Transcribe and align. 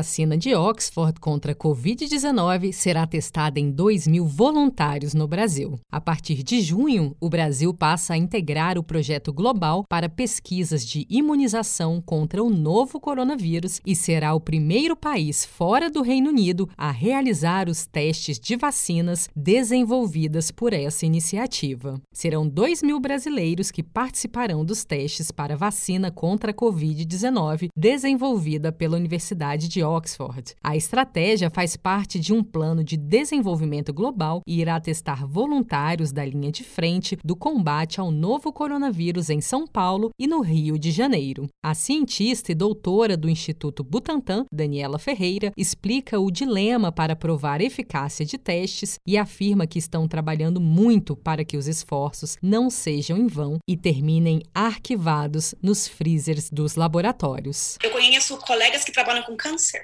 Vacina 0.00 0.34
de 0.34 0.54
Oxford 0.54 1.20
contra 1.20 1.52
a 1.52 1.54
Covid-19 1.54 2.72
será 2.72 3.06
testada 3.06 3.60
em 3.60 3.70
2 3.70 4.06
mil 4.06 4.24
voluntários 4.24 5.12
no 5.12 5.28
Brasil. 5.28 5.78
A 5.92 6.00
partir 6.00 6.42
de 6.42 6.62
junho, 6.62 7.14
o 7.20 7.28
Brasil 7.28 7.74
passa 7.74 8.14
a 8.14 8.16
integrar 8.16 8.78
o 8.78 8.82
projeto 8.82 9.30
global 9.30 9.84
para 9.86 10.08
pesquisas 10.08 10.86
de 10.86 11.06
imunização 11.10 12.00
contra 12.00 12.42
o 12.42 12.48
novo 12.48 12.98
coronavírus 12.98 13.78
e 13.84 13.94
será 13.94 14.32
o 14.32 14.40
primeiro 14.40 14.96
país 14.96 15.44
fora 15.44 15.90
do 15.90 16.00
Reino 16.00 16.30
Unido 16.30 16.66
a 16.78 16.90
realizar 16.90 17.68
os 17.68 17.84
testes 17.84 18.40
de 18.40 18.56
vacinas 18.56 19.28
desenvolvidas 19.36 20.50
por 20.50 20.72
essa 20.72 21.04
iniciativa. 21.04 22.00
Serão 22.10 22.48
2 22.48 22.82
mil 22.82 22.98
brasileiros 22.98 23.70
que 23.70 23.82
participarão 23.82 24.64
dos 24.64 24.82
testes 24.82 25.30
para 25.30 25.58
vacina 25.58 26.10
contra 26.10 26.52
a 26.52 26.54
Covid-19 26.54 27.68
desenvolvida 27.76 28.72
pela 28.72 28.96
Universidade 28.96 29.68
de 29.68 29.82
Oxford. 29.90 30.54
A 30.62 30.76
estratégia 30.76 31.50
faz 31.50 31.76
parte 31.76 32.18
de 32.18 32.32
um 32.32 32.42
plano 32.42 32.84
de 32.84 32.96
desenvolvimento 32.96 33.92
global 33.92 34.42
e 34.46 34.60
irá 34.60 34.78
testar 34.80 35.26
voluntários 35.26 36.12
da 36.12 36.24
linha 36.24 36.52
de 36.52 36.62
frente 36.62 37.18
do 37.24 37.34
combate 37.34 38.00
ao 38.00 38.10
novo 38.10 38.52
coronavírus 38.52 39.30
em 39.30 39.40
São 39.40 39.66
Paulo 39.66 40.10
e 40.18 40.26
no 40.26 40.40
Rio 40.40 40.78
de 40.78 40.90
Janeiro. 40.90 41.48
A 41.62 41.74
cientista 41.74 42.52
e 42.52 42.54
doutora 42.54 43.16
do 43.16 43.28
Instituto 43.28 43.82
Butantan, 43.82 44.44
Daniela 44.52 44.98
Ferreira, 44.98 45.52
explica 45.56 46.18
o 46.18 46.30
dilema 46.30 46.92
para 46.92 47.16
provar 47.16 47.60
eficácia 47.60 48.24
de 48.24 48.38
testes 48.38 48.98
e 49.06 49.16
afirma 49.16 49.66
que 49.66 49.78
estão 49.78 50.06
trabalhando 50.06 50.60
muito 50.60 51.16
para 51.16 51.44
que 51.44 51.56
os 51.56 51.66
esforços 51.66 52.36
não 52.42 52.70
sejam 52.70 53.16
em 53.16 53.26
vão 53.26 53.58
e 53.68 53.76
terminem 53.76 54.42
arquivados 54.54 55.54
nos 55.62 55.88
freezers 55.88 56.50
dos 56.50 56.74
laboratórios. 56.74 57.76
Eu 57.82 57.90
conheço 57.90 58.36
colegas 58.38 58.84
que 58.84 58.92
trabalham 58.92 59.22
com 59.22 59.36
câncer. 59.36 59.79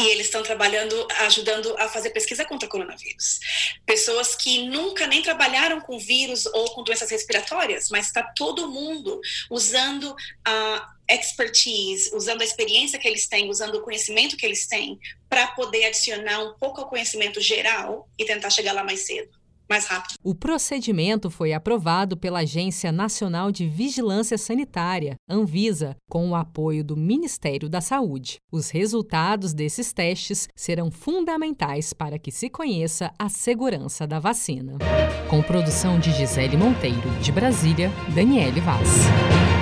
E 0.00 0.08
eles 0.08 0.26
estão 0.26 0.42
trabalhando, 0.42 1.06
ajudando 1.20 1.74
a 1.78 1.88
fazer 1.88 2.10
pesquisa 2.10 2.44
contra 2.44 2.68
coronavírus. 2.68 3.38
Pessoas 3.84 4.34
que 4.34 4.66
nunca 4.66 5.06
nem 5.06 5.20
trabalharam 5.20 5.80
com 5.80 5.98
vírus 5.98 6.46
ou 6.46 6.70
com 6.70 6.82
doenças 6.82 7.10
respiratórias, 7.10 7.90
mas 7.90 8.06
está 8.06 8.22
todo 8.34 8.70
mundo 8.70 9.20
usando 9.50 10.16
a 10.44 10.94
expertise, 11.08 12.14
usando 12.14 12.40
a 12.40 12.44
experiência 12.44 12.98
que 12.98 13.06
eles 13.06 13.28
têm, 13.28 13.50
usando 13.50 13.74
o 13.74 13.82
conhecimento 13.82 14.36
que 14.36 14.46
eles 14.46 14.66
têm, 14.66 14.98
para 15.28 15.48
poder 15.48 15.84
adicionar 15.84 16.40
um 16.44 16.54
pouco 16.54 16.80
ao 16.80 16.88
conhecimento 16.88 17.40
geral 17.40 18.08
e 18.18 18.24
tentar 18.24 18.48
chegar 18.50 18.72
lá 18.72 18.82
mais 18.82 19.00
cedo 19.06 19.39
mais 19.70 19.86
rápido. 19.86 20.16
O 20.22 20.34
procedimento 20.34 21.30
foi 21.30 21.52
aprovado 21.52 22.16
pela 22.16 22.40
Agência 22.40 22.90
Nacional 22.90 23.52
de 23.52 23.66
Vigilância 23.68 24.36
Sanitária, 24.36 25.14
Anvisa, 25.28 25.96
com 26.10 26.28
o 26.28 26.34
apoio 26.34 26.82
do 26.82 26.96
Ministério 26.96 27.68
da 27.68 27.80
Saúde. 27.80 28.38
Os 28.50 28.70
resultados 28.70 29.54
desses 29.54 29.92
testes 29.92 30.48
serão 30.56 30.90
fundamentais 30.90 31.92
para 31.92 32.18
que 32.18 32.32
se 32.32 32.50
conheça 32.50 33.12
a 33.18 33.28
segurança 33.28 34.06
da 34.06 34.18
vacina. 34.18 34.76
Com 35.28 35.40
produção 35.42 36.00
de 36.00 36.12
Gisele 36.12 36.56
Monteiro, 36.56 37.08
de 37.22 37.30
Brasília, 37.30 37.90
Daniele 38.14 38.60
Vaz. 38.60 39.59